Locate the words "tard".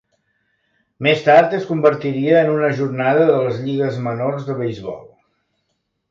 1.25-1.51